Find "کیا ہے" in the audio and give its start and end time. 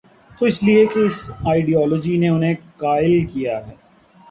3.25-3.75